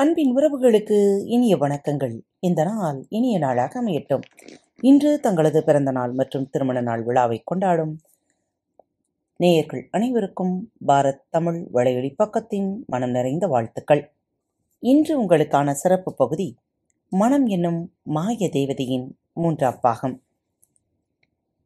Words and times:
அன்பின் 0.00 0.36
உறவுகளுக்கு 0.36 1.26
இனிய 1.26 1.56
வணக்கங்கள். 1.56 2.20
இந்த 2.38 2.64
நாள் 2.64 3.06
இனிய 3.08 3.38
நாளாக 3.38 3.82
அமையட்டும். 3.82 4.20
இன்று 4.80 5.20
தங்களது 5.20 5.64
பிறந்த 5.64 5.90
நாள் 5.90 6.12
மற்றும் 6.12 6.50
திருமண 6.50 6.80
நாள் 6.80 7.02
விழாவை 7.02 7.42
கொண்டாடும் 7.44 8.00
நேயர்கள் 9.36 9.88
அனைவருக்கும் 9.90 10.72
பாரத் 10.86 11.20
தமிழ் 11.30 11.68
வலையொலி 11.74 12.14
பக்கத்தின் 12.24 12.76
மனம் 12.86 13.10
நிறைந்த 13.10 13.46
வாழ்த்துக்கள். 13.46 14.12
இன்று 14.78 15.22
உங்களுக்கான 15.22 15.70
சிறப்பு 15.70 16.14
பகுதி 16.14 16.56
மனம் 17.08 17.46
என்னும் 17.46 17.92
மாய 18.02 18.48
தேவதையின் 18.48 19.18
மூன்றாம் 19.32 19.78
பாகம். 19.80 20.22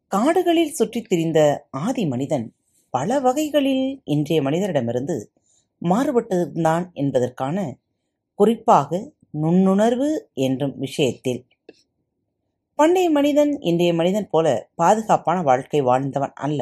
காடுகளில் 0.06 0.72
சுற்றித் 0.72 1.08
திரிந்த 1.08 1.66
ஆதி 1.70 2.06
மனிதன் 2.06 2.52
பல 2.90 3.20
வகைகளில் 3.20 4.00
இன்றைய 4.04 4.42
மனிதரிடமிருந்து 4.42 5.24
மாறுபட்டிருந்தான் 5.82 6.92
என்பதற்கான 6.92 7.76
குறிப்பாக 8.38 8.90
நுண்ணுணர்வு 9.42 10.08
என்றும் 10.34 10.76
விஷயத்தில். 10.76 11.40
பண்டைய 12.78 13.10
மனிதன் 13.10 13.52
இன்றைய 13.60 13.94
மனிதன் 13.94 14.28
போல 14.30 14.46
பாதுகாப்பான 14.74 15.42
வாழ்க்கை 15.42 15.80
வாழ்ந்தவன் 15.80 16.32
அல்ல. 16.34 16.60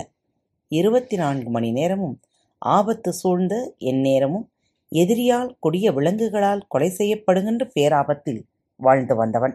இருபத்தி 0.69 1.17
நான்கு 1.17 1.51
மணி 1.51 1.71
நேரமும் 1.73 2.17
ஆபத்து 2.59 3.13
சூழ்ந்த 3.13 3.55
எந்நேரமும் 3.79 4.47
எதிரியால் 4.93 5.57
கொடிய 5.59 5.93
விலங்குகளால் 5.93 6.63
கொலை 6.69 6.89
செய்யப்படுகின்ற 6.99 7.65
பேராபத்தில் 7.75 8.41
வாழ்ந்து 8.81 9.15
வந்தவன். 9.15 9.55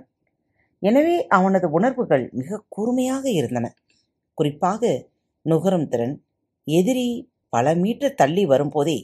எனவே 0.79 1.27
அவனது 1.27 1.69
உணர்வுகள் 1.69 2.29
மிக 2.31 2.63
கூர்மையாக 2.69 3.29
இருந்தன. 3.29 3.67
குறிப்பாக 4.33 4.81
நுகரும் 5.45 5.87
திறன் 5.87 6.15
எதிரி 6.67 7.07
பல 7.49 7.75
மீட்டர் 7.75 8.13
தள்ளி 8.13 8.45
வரும்போதே 8.45 8.97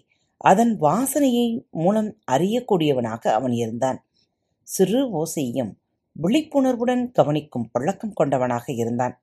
அதன் 0.43 0.73
வாசனையை 0.77 1.47
மூலம் 1.69 2.09
அறியக்கூடியவனாக 2.31 3.23
அவன் 3.31 3.51
இருந்தான். 3.51 3.99
சிறு 4.67 5.01
ஓசையும் 5.21 5.71
விழிப்புணர்வுடன் 6.15 7.11
கவனிக்கும் 7.11 7.69
பழக்கம் 7.71 8.17
கொண்டவனாக 8.19 8.65
இருந்தான். 8.73 9.15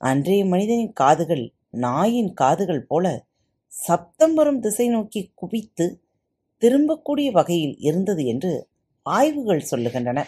அன்றைய 0.00 0.44
மனிதனின் 0.44 0.92
காதுகள் 0.92 1.44
நாயின் 1.70 2.32
காதுகள் 2.34 2.86
போல 2.86 3.06
சப்தம் 3.72 4.34
வரும் 4.34 4.60
திசை 4.60 4.88
நோக்கி 4.88 5.20
குவித்து 5.34 5.86
திரும்பக்கூடிய 6.62 7.28
வகையில் 7.30 7.76
இருந்தது 7.78 8.22
என்று 8.24 8.52
ஆய்வுகள் 9.02 9.68
சொல்லுகின்றன. 9.70 10.20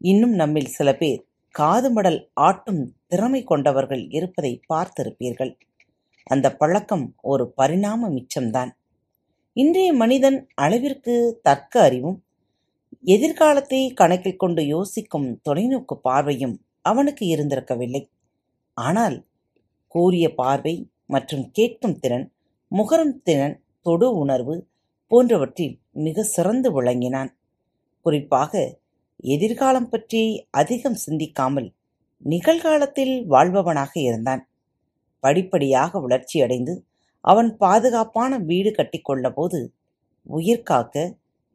இன்னும் 0.00 0.34
நம்மில் 0.34 0.66
சில 0.66 0.88
பேர் 0.94 1.20
காதுமடல் 1.54 2.20
ஆட்டும் 2.40 2.82
திறமை 3.06 3.44
கொண்டவர்கள் 3.44 4.02
இருப்பதை 4.10 4.52
பார்த்திருப்பீர்கள். 4.72 5.52
அந்த 6.28 6.56
பழக்கம் 6.56 7.14
ஒரு 7.22 7.52
பரிணாம 7.56 8.10
மிச்சம்தான். 8.10 8.70
இன்றைய 9.52 9.92
மனிதன் 9.92 10.38
அளவிற்கு 10.54 11.40
தர்க்க 11.42 11.80
அறிவும் 11.80 12.18
எதிர்காலத்தை 13.04 13.80
கணக்கில் 13.94 14.36
கொண்டு 14.36 14.66
யோசிக்கும் 14.66 15.40
தொலைநோக்கு 15.48 15.94
பார்வையும் 16.02 16.54
அவனுக்கு 16.82 17.24
இருந்திருக்கவில்லை. 17.26 18.02
ஆனால் 18.76 19.16
கூறிய 19.86 20.34
பார்வை 20.34 20.90
மற்றும் 21.06 21.50
கேட்கும் 21.50 21.98
திறன் 21.98 22.26
முகரும் 22.72 23.16
திறன் 23.22 23.56
தொடு 23.82 24.08
உணர்வு 24.16 24.54
போன்றவற்றில் 25.10 25.74
மிக 25.92 26.22
சிறந்து 26.22 26.72
விளங்கினான். 26.72 27.30
குறிப்பாக 28.02 28.52
எதிர்காலம் 29.34 29.88
பற்றி 29.88 30.22
அதிகம் 30.50 30.98
சிந்திக்காமல் 31.06 31.68
நிகழ்காலத்தில் 32.22 33.14
வாழ்பவனாக 33.26 33.92
இருந்தான். 34.00 34.47
படிப்படியாக 35.24 36.00
வளர்ச்சியடைந்து 36.00 36.74
அவன் 37.24 37.50
பாதுகாப்பான 37.56 38.32
வீடு 38.50 38.70
கட்டிக்கொள்ள 38.70 39.26
போது 39.30 39.60
உயிர் 40.26 40.66
காக்க 40.70 40.96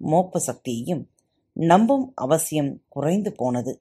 மோப்ப 0.02 0.39
சக்தியையும் 0.47 1.03
நம்பும் 1.56 2.06
அவசியம் 2.16 2.72
குறைந்து 2.88 3.31
போனது. 3.31 3.74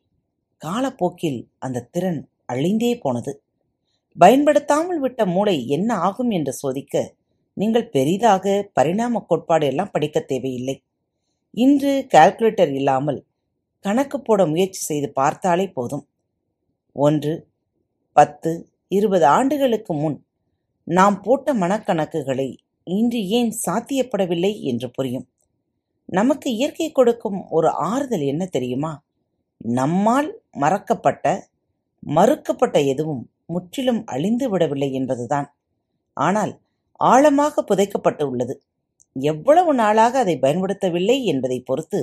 காலப்போக்கில் 0.63 1.41
அந்த 1.59 1.87
திறன் 1.91 2.21
அழிந்தே 2.53 2.93
போனது. 3.01 3.33
பயன்படுத்தாமல் 4.17 5.01
விட்ட 5.01 5.21
மூளை 5.27 5.57
என்ன 5.69 5.91
ஆகும் 5.99 6.31
என்று 6.31 6.53
சோதிக்க 6.53 6.97
நீங்கள் 7.57 7.91
பெரிதாக 7.91 8.45
பரிணாம 8.73 9.23
கோட்பாடு 9.29 9.67
எல்லாம் 9.67 9.91
படிக்க 9.91 10.19
தேவையில்லை. 10.23 10.77
இன்று 11.55 11.93
கால்குலேட்டர் 12.15 12.73
இல்லாமல் 12.81 13.21
கணக்கு 13.85 14.19
போட 14.21 14.41
முயற்சி 14.47 14.81
செய்து 14.81 15.09
பார்த்தாலே 15.13 15.67
போதும். 15.69 16.05
ஒன்று 16.97 17.33
பத்து 18.17 18.51
இருபது 18.97 19.27
ஆண்டுகளுக்கு 19.37 19.93
முன் 19.95 20.19
நாம் 20.87 21.17
போட்ட 21.23 21.55
மனக்கணக்குகளை 21.55 22.49
இன்று 22.87 23.21
ஏன் 23.39 23.51
சாத்தியப்படவில்லை 23.65 24.53
என்று 24.61 24.89
புரியும். 24.91 25.27
நமக்கு 26.09 26.49
இயற்கை 26.55 26.89
கொடுக்கும் 26.93 27.39
ஒரு 27.49 27.69
ஆறுதல் 27.91 28.25
என்ன 28.33 28.45
தெரியுமா? 28.47 28.93
நம்மால் 29.75 30.31
மறக்கப்பட்ட 30.61 31.27
மறுக்கப்பட்ட 32.17 32.77
எதுவும் 32.87 33.23
முற்றிலும் 33.47 34.03
அழிந்து 34.05 34.47
விடவில்லை 34.51 34.89
என்பதுதான். 34.93 35.49
ஆனால் 36.17 36.53
ஆழமாக 37.01 37.65
புதைக்கப்பட்டு 37.71 38.23
உள்ளது. 38.23 38.55
எவ்வளவு 39.17 39.73
நாளாக 39.75 40.15
அதை 40.19 40.35
பயன்படுத்தவில்லை 40.43 41.17
என்பதை 41.23 41.59
பொறுத்து 41.61 42.01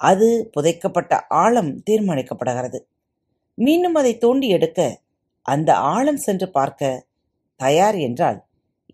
அது 0.00 0.28
புதைக்கப்பட்ட 0.54 1.12
ஆழம் 1.42 1.72
தீர்மானிக்கப்படுகிறது. 1.90 2.78
மீண்டும் 3.58 3.94
அதை 3.94 4.12
தோண்டி 4.18 4.48
எடுக்க 4.48 4.80
அந்த 5.46 5.70
ஆழம் 5.76 6.16
சென்று 6.16 6.50
பார்க்க 6.50 7.06
தயார் 7.56 7.98
என்றால் 7.98 8.38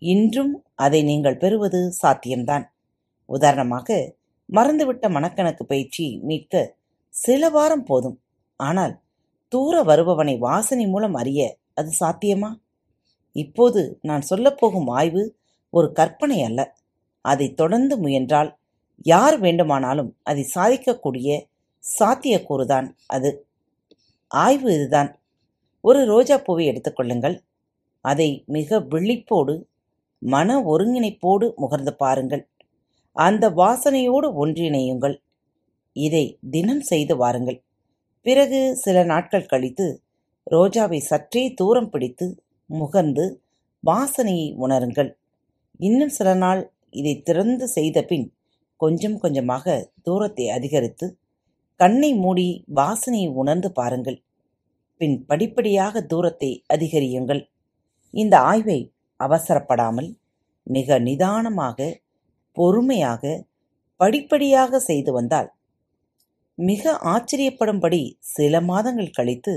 இன்றும் 0.01 0.53
அதை 0.75 1.03
நீங்கள் 1.03 1.37
பெறுவது 1.37 1.79
சாத்தியம்தான். 2.03 2.65
உதாரணமாக 3.29 4.15
மறந்துவிட்ட 4.49 5.05
மனக்கணக்கு 5.09 5.63
பயிற்சி 5.63 6.05
மீட்க 6.23 6.53
சில 7.09 7.49
வாரம் 7.49 7.85
போதும். 7.85 8.17
ஆனால் 8.59 8.93
தூர 9.47 9.83
வருபவனை 9.83 10.35
வாசனை 10.37 10.85
மூலம் 10.87 11.13
அறிய 11.13 11.41
அது 11.73 11.91
சாத்தியமா? 11.99 12.49
இப்போது 13.35 13.81
நான் 14.01 14.27
சொல்லப்போகும் 14.29 14.89
ஆய்வு 14.89 15.23
ஒரு 15.69 15.87
கற்பனை 15.91 16.43
அல்ல. 16.43 16.61
அதை 17.25 17.47
தொடர்ந்து 17.53 17.95
முயன்றால் 17.97 18.49
யார் 19.05 19.39
வேண்டுமானாலும் 19.39 20.11
அதை 20.23 20.43
சாதிக்கக்கூடிய 20.55 21.29
சாத்தியக்கூறுதான் 21.83 22.87
அது. 23.07 23.31
ஆய்வு 24.31 24.69
இதுதான். 24.73 25.09
ஒரு 25.83 25.99
ரோஜா 26.05 26.35
பூவை 26.37 26.65
எடுத்துக்கொள்ளுங்கள் 26.71 27.35
அதை 28.05 28.29
மிக 28.55 28.79
விழிப்போடு 28.93 29.53
மன 30.21 30.49
ஒருங்கிணைப்போடு 30.63 31.45
முகர்ந்து 31.61 31.91
பாருங்கள். 32.03 32.43
அந்த 33.15 33.45
வாசனையோடு 33.61 34.27
ஒன்றிணையுங்கள். 34.41 35.15
இதை 35.95 36.25
தினம் 36.49 36.83
செய்து 36.91 37.13
வாருங்கள். 37.15 37.59
பிறகு 38.25 38.59
சில 38.75 38.97
நாட்கள் 39.03 39.45
கழித்து 39.45 39.87
ரோஜாவை 40.51 40.99
சற்றே 41.09 41.43
தூரம் 41.53 41.89
பிடித்து 41.89 42.27
முகர்ந்து 42.69 43.25
வாசனையை 43.83 44.47
உணருங்கள். 44.65 45.09
இன்னும் 45.79 46.13
சில 46.17 46.29
நாள் 46.35 46.61
இதை 46.99 47.13
திறந்து 47.21 47.65
செய்த 47.67 47.97
பின் 48.03 48.25
கொஞ்சம் 48.79 49.17
கொஞ்சமாக 49.17 49.65
தூரத்தை 50.03 50.45
அதிகரித்து 50.49 51.05
கண்ணை 51.79 52.11
மூடி 52.13 52.47
வாசனையை 52.75 53.29
உணர்ந்து 53.33 53.69
பாருங்கள். 53.71 54.17
பின் 55.03 55.15
படிப்படியாக 55.25 56.01
தூரத்தை 56.01 56.49
அதிகரியுங்கள். 56.73 57.39
இந்த 58.13 58.35
ஆய்வை 58.41 58.77
அவசரப்படாமல் 59.19 60.09
மிக 60.67 60.97
நிதானமாக 60.99 61.87
பொறுமையாக 62.57 63.33
படிப்படியாக 63.99 64.79
செய்து 64.79 65.11
வந்தால் 65.11 65.49
மிக 66.57 66.93
ஆச்சரியப்படும்படி 67.13 68.01
சில 68.35 68.61
மாதங்கள் 68.61 69.15
கழித்து 69.17 69.53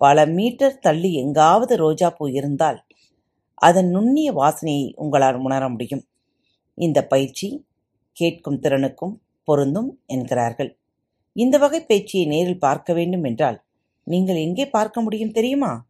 பல 0.00 0.24
மீட்டர் 0.36 0.78
தள்ளி 0.78 1.10
எங்காவது 1.14 1.76
ரோஜாப்பூ 1.76 2.26
இருந்தால் 2.38 2.80
அதன் 3.58 3.90
நுண்ணிய 3.90 4.30
வாசனையை 4.32 4.88
உங்களால் 5.02 5.38
உணர 5.46 5.62
முடியும். 5.68 6.04
இந்த 6.78 6.98
பயிற்சி 7.06 7.48
கேட்கும் 8.16 8.60
திறனுக்கும் 8.60 9.14
பொருந்தும் 9.48 9.90
என்கிறார்கள். 10.06 10.72
இந்த 11.36 11.56
வகை 11.58 11.80
பயிற்சியை 11.82 12.26
நேரில் 12.26 12.64
பார்க்க 12.66 12.92
வேண்டும் 12.94 13.24
என்றால் 13.24 13.58
நீங்கள் 14.06 14.36
எங்கே 14.36 14.66
பார்க்க 14.68 15.00
முடியும் 15.00 15.32
தெரியுமா? 15.32 15.86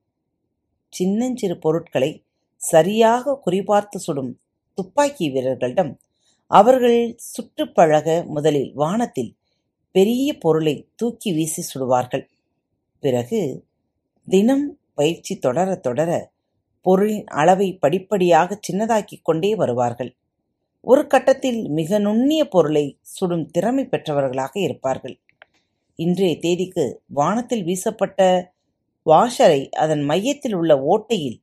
சின்னஞ்சிறு 0.93 1.57
பொருட்களை 1.59 2.11
சரியாக 2.57 3.41
குறிபார்த்து 3.47 3.97
சுடும் 3.97 4.33
துப்பாக்கி 4.75 5.31
வீரர்களிடம் 5.31 5.93
அவர்கள் 6.51 7.01
சுற்றுப்பழக 7.17 8.25
முதலில் 8.27 8.73
வானத்தில் 8.75 9.33
பெரிய 9.91 10.39
பொருளை 10.39 10.75
தூக்கி 10.95 11.33
வீசி 11.33 11.63
சுடுவார்கள். 11.63 12.25
பிறகு 13.01 13.41
தினம் 14.29 14.67
பயிற்சி 14.95 15.35
தொடர 15.39 15.75
தொடர 15.77 16.11
பொருளின் 16.81 17.27
அளவை 17.27 17.69
படிப்படியாக 17.75 18.59
சின்னதாக்கிக் 18.69 19.23
கொண்டே 19.23 19.55
வருவார்கள். 19.55 20.17
ஒரு 20.81 21.07
கட்டத்தில் 21.07 21.61
மிக 21.69 21.99
நுண்ணிய 21.99 22.43
பொருளை 22.49 22.99
சுடும் 23.01 23.47
திறமை 23.51 23.85
பெற்றவர்களாக 23.85 24.55
இருப்பார்கள். 24.61 25.17
இன்றைய 25.99 26.39
தேதிக்கு 26.39 27.03
வானத்தில் 27.07 27.63
வீசப்பட்ட 27.65 28.21
வாஷரை 29.07 29.69
அதன் 29.75 30.03
மையத்தில் 30.03 30.55
உள்ள 30.55 30.73
ஓட்டையில் 30.77 31.39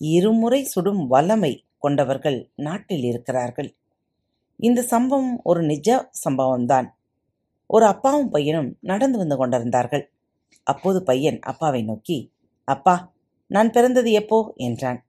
இருமுறை 0.00 0.60
சுடும் 0.64 1.06
வல்லமை 1.06 1.50
கொண்டவர்கள் 1.78 2.38
நாட்டில் 2.54 3.04
இருக்கிறார்கள். 3.04 3.70
இந்த 4.60 4.82
சம்பவம் 4.82 5.40
ஒரு 5.42 5.62
நிஜ 5.62 5.88
சம்பவம்தான். 6.24 6.88
ஒரு 7.66 7.86
அப்பாவும் 7.86 8.30
பையனும் 8.30 8.70
நடந்து 8.80 9.18
வந்து 9.18 9.36
கொண்டிருந்தார்கள். 9.36 10.04
அப்போது 10.66 11.02
பையன் 11.02 11.38
அப்பாவை 11.40 11.82
நோக்கி 11.82 12.18
அப்பா 12.68 12.96
நான் 13.50 13.70
பிறந்தது 13.70 14.12
எப்போ? 14.12 14.38
என்றான். 14.56 15.00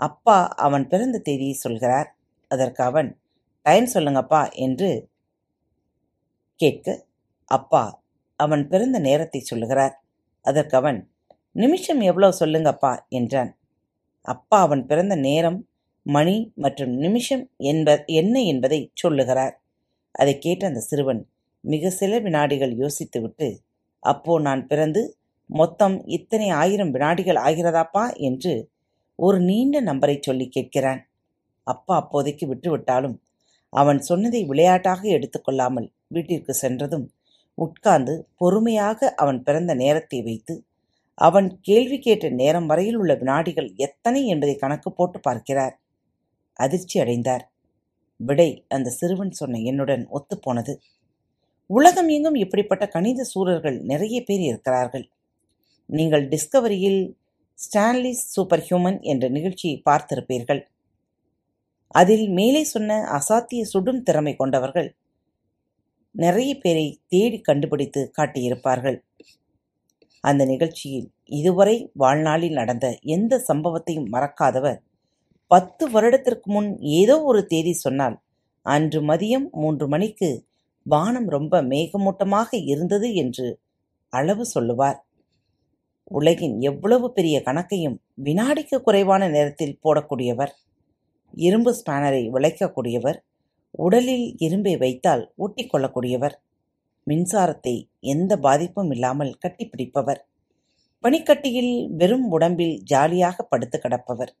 அப்பா 0.00 0.38
அவன் 0.48 0.88
பிறந்த 0.88 1.18
தேதியை 1.18 1.52
சொல்கிறார். 1.52 2.08
அதற்கு 2.50 2.82
அவன் 2.82 3.10
டைம் 3.66 3.88
சொல்லுங்கப்பா 3.94 4.42
என்று 4.52 4.90
கேட்க 6.60 6.86
அப்பா 7.50 7.82
அவன் 8.40 8.62
பிறந்த 8.68 8.98
நேரத்தை 9.00 9.40
சொல்லுகிறார். 9.42 9.94
அதற்கு 10.44 10.76
அவன் 10.76 10.98
நிமிஷம் 11.56 12.00
எவ்வளோ 12.10 12.28
சொல்லுங்கப்பா 12.40 12.92
என்றான். 13.18 13.50
அப்பா 14.24 14.58
அவன் 14.60 14.82
பிறந்த 14.86 15.14
நேரம் 15.28 15.58
மணி 16.06 16.36
மற்றும் 16.56 16.92
நிமிஷம் 16.98 17.42
என்ப 17.70 17.88
என்ன 18.20 18.34
என்பதை 18.52 18.80
சொல்லுகிறார். 19.02 19.54
அதை 20.14 20.34
கேட்ட 20.38 20.62
அந்த 20.70 20.82
சிறுவன் 20.90 21.22
மிக 21.64 21.90
சில 22.00 22.12
வினாடிகள் 22.20 22.72
யோசித்துவிட்டு 22.80 23.48
அப்போ 24.02 24.32
நான் 24.40 24.62
பிறந்து 24.66 25.02
மொத்தம் 25.50 25.96
இத்தனை 26.16 26.48
ஆயிரம் 26.62 26.92
வினாடிகள் 26.94 27.38
ஆகிறதாப்பா? 27.46 28.04
என்று 28.28 28.52
ஒரு 29.18 29.38
நீண்ட 29.48 29.76
நம்பரை 29.82 30.16
சொல்லி 30.20 30.46
கேட்கிறான். 30.48 31.00
அப்பா 31.66 31.94
அப்போதைக்கு 32.02 32.44
விட்டுவிட்டாலும் 32.48 33.16
அவன் 33.72 34.00
சொன்னதை 34.08 34.40
விளையாட்டாக 34.50 35.02
எடுத்துக்கொள்ளாமல் 35.16 35.88
வீட்டிற்கு 36.14 36.54
சென்றதும் 36.62 37.06
உட்கார்ந்து 37.58 38.14
பொறுமையாக 38.36 39.08
அவன் 39.16 39.40
பிறந்த 39.42 39.74
நேரத்தை 39.74 40.22
வைத்து 40.22 40.54
அவன் 41.18 41.48
கேள்வி 41.60 41.98
கேட்ட 41.98 42.26
நேரம் 42.30 42.66
வரையில் 42.66 42.96
உள்ள 42.96 43.14
வினாடிகள் 43.14 43.68
எத்தனை 43.76 44.20
என்பதை 44.26 44.54
கணக்கு 44.56 44.92
போட்டு 44.92 45.18
பார்க்கிறார். 45.20 45.74
அதிர்ச்சி 46.56 46.96
அடைந்தார். 47.00 47.44
விடை 48.20 48.50
அந்த 48.68 48.88
சிறுவன் 48.90 49.30
சொன்ன 49.30 49.60
என்னுடன் 49.60 50.04
ஒத்துப்போனது. 50.12 50.72
உலகம் 51.70 52.08
எங்கும் 52.08 52.34
இப்படிப்பட்ட 52.34 52.84
கணித 52.86 53.24
சூரர்கள் 53.24 53.78
நிறைய 53.82 54.16
பேர் 54.22 54.40
இருக்கிறார்கள். 54.40 55.06
நீங்கள் 55.88 56.24
டிஸ்கவரியில் 56.28 57.02
ஸ்டான்லிஸ் 57.58 58.24
சூப்பர் 58.34 58.64
ஹியூமன் 58.68 58.98
என்ற 59.02 59.24
நிகழ்ச்சியை 59.28 59.76
பார்த்திருப்பீர்கள். 59.90 60.62
அதில் 61.94 62.26
மேலே 62.28 62.62
சொன்ன 62.64 62.92
அசாத்திய 63.18 63.62
சுடும் 63.62 64.02
திறமை 64.02 64.34
கொண்டவர்கள் 64.36 64.88
நிறைய 66.14 66.50
பேரை 66.54 66.86
தேடி 67.08 67.38
கண்டுபிடித்து 67.40 68.00
காட்டியிருப்பார்கள். 68.18 68.98
அந்த 70.20 70.42
நிகழ்ச்சியில் 70.44 71.08
இதுவரை 71.26 71.76
வாழ்நாளில் 71.92 72.58
நடந்த 72.60 72.86
எந்த 73.02 73.42
சம்பவத்தையும் 73.48 74.10
மறக்காதவர். 74.14 74.80
பத்து 75.50 75.84
வருடத்திற்கு 75.90 76.48
முன் 76.52 76.68
ஏதோ 77.00 77.16
ஒரு 77.22 77.40
தேதி 77.46 77.72
சொன்னால் 77.72 78.16
அன்று 78.66 79.00
மதியம் 79.00 79.46
மூன்று 79.52 79.86
மணிக்கு 79.88 80.28
வானம் 80.86 81.28
ரொம்ப 81.28 81.62
மேகமூட்டமாக 81.62 82.48
இருந்தது 82.66 83.08
என்று 83.14 83.46
அளவு 84.12 84.44
சொல்லுவார். 84.46 84.98
உலகின் 86.10 86.56
எவ்வளவு 86.60 87.06
பெரிய 87.12 87.36
கணக்கையும் 87.40 87.98
வினாடிக்கு 88.14 88.76
குறைவான 88.80 89.28
நேரத்தில் 89.28 89.78
போடக்கூடியவர். 89.84 90.52
இரும்பு 91.34 91.72
ஸ்பேனரை 91.74 92.22
விளைக்கக்கூடியவர். 92.34 93.18
உடலில் 93.74 94.36
இரும்பை 94.36 94.76
வைத்தால் 94.76 95.34
ஊட்டிக்கொள்ளக்கூடியவர் 95.38 96.36
மின்சாரத்தை 97.06 97.88
எந்த 98.00 98.36
பாதிப்பும் 98.36 98.90
இல்லாமல் 98.90 99.38
கட்டிப்பிடிப்பவர். 99.44 100.20
பனிக்கட்டியில் 101.04 101.88
வெறும் 101.90 102.30
உடம்பில் 102.30 102.82
ஜாலியாக 102.82 103.42
படுத்து 103.42 103.78
கிடப்பவர். 103.78 104.32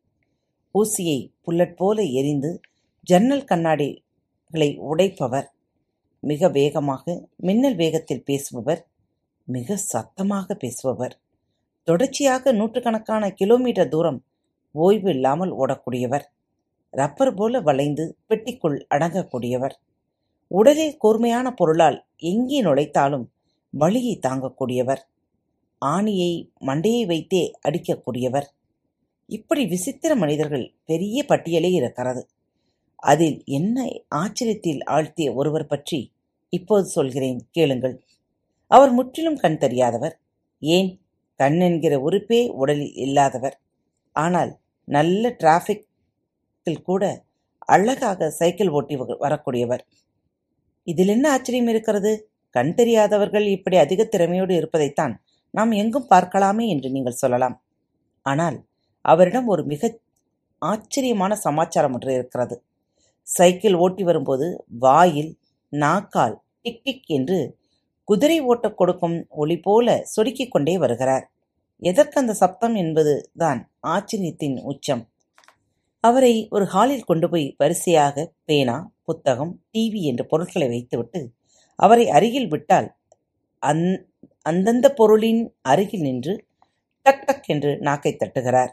ஊசியை 0.74 1.32
புல்லட் 1.40 1.76
போல 1.76 2.02
எரிந்து 2.02 2.60
ஜன்னல் 3.00 3.44
கண்ணாடிகளை 3.44 4.78
உடைப்பவர். 4.78 5.48
மிக 6.20 6.48
வேகமாக 6.48 7.04
மின்னல் 7.36 7.74
வேகத்தில் 7.74 8.24
பேசுபவர். 8.30 8.82
மிக 9.44 9.76
சத்தமாக 9.76 10.54
பேசுபவர். 10.54 11.14
தொடர்ச்சியாக 11.84 12.52
நூற்றுக்கணக்கான 12.52 13.30
கிலோமீட்டர் 13.30 13.88
தூரம் 13.88 14.24
ஓய்வு 14.70 15.10
இல்லாமல் 15.10 15.50
ஓடக்கூடியவர். 15.50 16.22
ரப்பர் 16.92 17.34
போல 17.34 17.60
வளைந்து 17.60 18.04
பெட்டிக்குள் 18.28 18.78
அடங்கக்கூடியவர். 18.90 19.74
உடலில் 20.50 20.96
கூர்மையான 20.96 21.54
பொருளால் 21.54 21.98
எங்கே 22.16 22.62
நுழைத்தாலும் 22.62 23.26
வழியை 23.70 24.18
தாங்கக்கூடியவர். 24.22 25.02
ஆணியை 25.82 26.32
மண்டையை 26.60 27.06
வைத்தே 27.06 27.52
அடிக்கக்கூடியவர். 27.68 28.46
இப்படி 29.26 29.66
விசித்திர 29.66 30.14
மனிதர்கள் 30.14 30.74
பெரிய 30.84 31.24
பட்டியலே 31.28 31.70
இருக்கிறது. 31.70 32.22
அதில் 33.02 33.42
என்ன 33.44 33.86
ஆச்சரியத்தில் 34.14 34.82
ஆழ்த்திய 34.86 35.34
ஒருவர் 35.34 35.66
பற்றி 35.66 36.12
இப்போது 36.48 36.86
சொல்கிறேன் 36.86 37.48
கேளுங்கள். 37.50 38.04
அவர் 38.66 38.90
முற்றிலும் 38.90 39.36
கண் 39.36 39.58
தெரியாதவர். 39.58 40.14
ஏன்? 40.58 40.90
கண் 41.36 41.60
என்கிற 41.60 41.94
உறுப்பே 41.98 42.48
உடலில் 42.48 42.94
இல்லாதவர். 42.94 43.56
ஆனால் 44.16 44.52
நல்ல 44.88 45.36
டிராஃபிக் 45.38 45.86
டிராஃபிக்கில் 46.62 46.88
கூட 46.90 47.04
அழகாக 47.74 48.28
சைக்கிள் 48.38 48.70
ஓட்டி 48.78 48.94
வரக்கூடியவர். 49.24 49.82
இதில் 50.86 51.12
என்ன 51.14 51.26
ஆச்சரியம் 51.34 51.70
இருக்கிறது? 51.72 52.12
கண் 52.54 52.72
தெரியாதவர்கள் 52.78 53.46
இப்படி 53.56 53.76
அதிக 53.84 54.00
திறமையோடு 54.04 54.54
இருப்பதைத்தான் 54.60 55.12
நாம் 55.54 55.72
எங்கும் 55.82 56.10
பார்க்கலாமே 56.14 56.64
என்று 56.74 56.88
நீங்கள் 56.90 57.20
சொல்லலாம். 57.22 57.56
ஆனால் 58.26 58.56
அவரிடம் 59.04 59.48
ஒரு 59.54 59.62
மிக 59.72 59.90
ஆச்சரியமான 60.62 61.32
சமாச்சாரம் 61.46 61.94
ஒன்று 61.96 62.12
இருக்கிறது. 62.18 62.56
சைக்கிள் 63.26 63.76
ஓட்டி 63.84 64.02
வரும்போது 64.02 64.46
வாயில் 64.84 65.32
நாக்கால் 65.72 66.36
டிக் 66.62 66.82
டிக் 66.84 67.08
என்று 67.16 67.38
குதிரை 68.08 68.38
ஓட்டக் 68.50 68.78
கொடுக்கும் 68.80 69.16
ஒளி 69.42 69.56
போல 69.66 69.88
சொடுக்கிக் 70.14 70.52
கொண்டே 70.54 70.74
வருகிறார். 70.84 71.24
எதற்கு 71.82 72.16
அந்த 72.20 72.34
சப்தம் 72.42 72.76
என்பது 72.82 73.14
தான் 73.42 73.60
ஆச்சரியத்தின் 73.94 74.56
உச்சம். 74.72 75.02
அவரை 76.04 76.34
ஒரு 76.50 76.64
ஹாலில் 76.64 77.04
கொண்டு 77.04 77.26
போய் 77.28 77.46
வரிசையாக 77.58 78.24
பேனா 78.44 78.76
புத்தகம் 79.04 79.52
டிவி 79.72 80.00
என்ற 80.02 80.22
பொருட்களை 80.24 80.68
வைத்துவிட்டு 80.68 81.20
அவரை 81.78 82.08
அருகில் 82.08 82.48
விட்டால் 82.48 82.88
அந் 83.58 83.84
அந்தந்த 84.46 84.86
பொருளின் 84.92 85.42
அருகில் 85.62 86.00
நின்று 86.00 86.32
டக் 87.06 87.24
டக் 87.26 87.46
என்று 87.46 87.70
நாக்கை 87.80 88.12
தட்டுகிறார். 88.16 88.72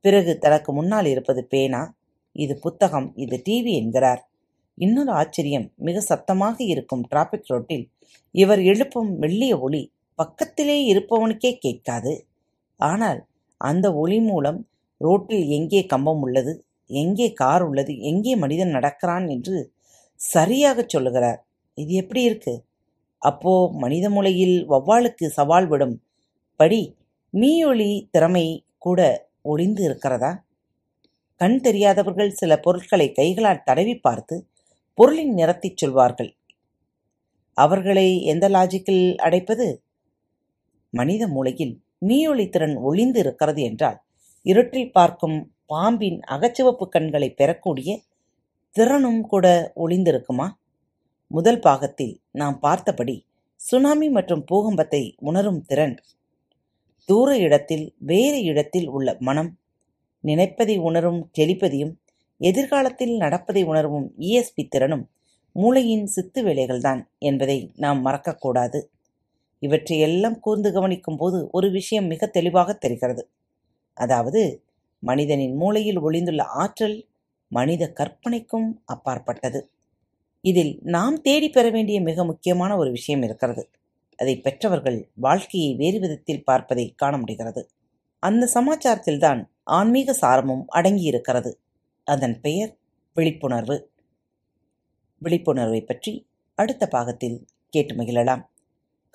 பிறகு 0.00 0.38
தனக்கு 0.38 0.70
முன்னால் 0.72 1.06
இருப்பது 1.06 1.42
பேனா 1.46 1.82
இது 2.36 2.54
புத்தகம் 2.58 3.08
இது 3.14 3.36
டிவி 3.46 3.72
என்கிறார். 3.72 4.22
இன்னொரு 4.78 5.10
ஆச்சரியம் 5.10 5.66
மிக 5.74 6.00
சத்தமாக 6.00 6.56
இருக்கும் 6.64 7.04
டிராபிக் 7.08 7.48
ரோட்டில் 7.48 7.84
இவர் 8.34 8.62
எழுப்பும் 8.62 9.10
மெல்லிய 9.18 9.58
ஒளி 9.58 9.82
பக்கத்திலே 10.18 10.78
இருப்பவனுக்கே 10.92 11.52
கேட்காது. 11.58 12.14
ஆனால் 12.80 13.20
அந்த 13.60 13.86
ஒளி 13.94 14.18
மூலம் 14.20 14.60
ரோட்டில் 15.04 15.44
எங்கே 15.48 15.80
கம்பம் 15.86 16.22
உள்ளது? 16.26 16.52
எங்கே 16.90 17.28
கார் 17.32 17.62
உள்ளது? 17.62 17.92
எங்கே 18.10 18.32
மனிதன் 18.36 18.74
நடக்கிறான் 18.76 19.26
என்று 19.28 19.56
சரியாக 20.20 20.78
சொல்லுகிறார். 20.88 21.40
இது 21.78 21.92
எப்படி 21.94 22.22
இருக்கு? 22.22 22.54
அப்போ 23.22 23.52
மனித 23.74 24.06
மூளையில் 24.10 24.56
வவ்வாளுக்கு 24.68 25.26
சவால் 25.28 25.66
விடும் 25.66 25.94
படி 26.60 26.80
மீயொலி 27.34 27.92
திறமை 28.10 28.46
கூட 28.78 29.00
ஒளிந்து 29.42 29.82
இருக்கிறதா? 29.84 30.32
கண் 31.40 31.58
தெரியாதவர்கள் 31.60 32.30
சில 32.30 32.52
பொருட்களை 32.60 33.06
கைகளால் 33.12 33.64
தடவி 33.64 33.94
பார்த்து 33.98 34.36
பொருளின் 34.98 35.32
நிறத்தை 35.34 35.70
சொல்வார்கள். 35.74 36.30
அவர்களை 37.56 38.08
எந்த 38.32 38.44
லாஜிக்கில் 38.48 39.04
அடைப்பது? 39.26 39.66
மனித 40.92 41.22
மூளையில் 41.28 41.74
மீயொளி 42.06 42.46
திறன் 42.48 42.76
ஒளிந்து 42.88 43.18
இருக்கிறது 43.24 43.60
என்றால் 43.62 43.98
இருட்டில் 44.46 44.92
பார்க்கும் 44.92 45.36
பாம்பின் 45.66 46.20
அகச்சிவப்பு 46.30 46.84
கண்களை 46.88 47.28
பெறக்கூடிய 47.30 47.90
திறனும் 48.76 49.20
கூட 49.20 49.72
ஒளிந்திருக்குமா? 49.76 50.46
முதல் 51.30 51.58
பாகத்தில் 51.58 52.20
நாம் 52.30 52.58
பார்த்தபடி 52.58 53.16
சுனாமி 53.60 54.08
மற்றும் 54.10 54.44
பூகம்பத்தை 54.50 55.14
உணரும் 55.18 55.60
திறன். 55.62 55.96
தூர 57.08 57.38
இடத்தில் 57.38 57.94
வேறு 57.98 58.42
இடத்தில் 58.42 58.88
உள்ள 58.88 59.16
மனம் 59.18 59.50
நினைப்பதை 60.20 60.76
உணரும் 60.78 61.30
டெலிபதியும் 61.38 61.94
எதிர்காலத்தில் 62.40 63.14
நடப்பதை 63.16 63.62
உணர்வும் 63.62 64.06
இஎஸ்பி 64.18 64.64
திறனும் 64.68 65.04
மூளையின் 65.56 66.06
சித்து 66.06 66.42
வேலைகள்தான் 66.42 67.00
என்பதை 67.18 67.58
நாம் 67.76 68.06
மறக்கக்கூடாது. 68.06 68.80
இவற்றையெல்லாம் 69.62 70.38
கூர்ந்து 70.38 70.72
கவனிக்கும் 70.72 71.16
போது 71.16 71.48
ஒரு 71.50 71.70
விஷயம் 71.70 72.06
மிக 72.06 72.26
தெளிவாக 72.26 72.72
தெரிகிறது. 72.74 73.22
அதாவது 73.94 74.62
மனிதனின் 75.02 75.54
மூளையில் 75.54 76.02
ஒளிந்துள்ள 76.02 76.42
ஆற்றல் 76.42 77.06
மனித 77.48 77.92
கற்பனைக்கும் 77.92 78.68
அப்பாற்பட்டது. 78.84 79.60
இதில் 80.44 80.80
நாம் 80.82 81.20
தேடி 81.20 81.48
பெற 81.50 81.70
வேண்டிய 81.70 82.00
மிக 82.00 82.24
முக்கியமான 82.24 82.76
ஒரு 82.76 82.90
விஷயம் 82.90 83.22
இருக்கிறது. 83.22 83.70
அதை 84.16 84.40
பெற்றவர்கள் 84.40 84.98
வாழ்க்கையை 85.14 85.74
வேறு 85.74 85.98
விதத்தில் 86.00 86.44
பார்ப்பதை 86.44 86.92
காண 86.96 87.16
முடிகிறது. 87.18 87.62
அந்த 88.22 88.50
சமாச்சாரத்தில்தான் 88.54 89.40
ஆன்மீக 89.62 90.16
சாரமும் 90.20 90.64
அடங்கியிருக்கிறது. 90.74 91.52
அதன் 92.06 92.40
பெயர் 92.40 92.72
விழிப்புணர்வு. 93.14 93.76
விழிப்புணர்வை 95.22 95.80
பற்றி 95.80 96.12
அடுத்த 96.58 96.86
பாகத்தில் 96.86 97.38
கேட்டு 97.68 97.94
மகிழலாம். 97.94 98.42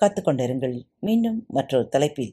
கற்றுக்கொண்டிருங்கள் 0.00 0.76
மீண்டும் 1.00 1.44
மற்றொரு 1.48 1.88
தலைப்பில் 1.88 2.32